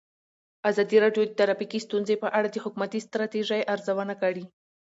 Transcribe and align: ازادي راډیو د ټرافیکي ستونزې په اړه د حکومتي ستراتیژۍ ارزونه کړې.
ازادي 0.69 0.97
راډیو 1.03 1.23
د 1.25 1.31
ټرافیکي 1.39 1.79
ستونزې 1.87 2.15
په 2.23 2.27
اړه 2.37 2.47
د 2.51 2.57
حکومتي 2.65 2.99
ستراتیژۍ 3.07 3.61
ارزونه 3.73 4.13
کړې. 4.21 4.43